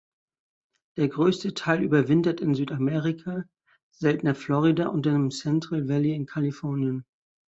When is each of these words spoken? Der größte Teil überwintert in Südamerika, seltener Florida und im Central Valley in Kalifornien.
Der 0.97 1.09
größte 1.09 1.53
Teil 1.53 1.83
überwintert 1.83 2.41
in 2.41 2.55
Südamerika, 2.55 3.43
seltener 3.93 4.33
Florida 4.33 4.87
und 4.87 5.05
im 5.05 5.29
Central 5.29 5.87
Valley 5.87 6.15
in 6.15 6.25
Kalifornien. 6.25 7.05